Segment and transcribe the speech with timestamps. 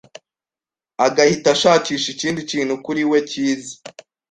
[1.05, 3.73] agahita ashakisha Ikindi kintu kuri we cyiza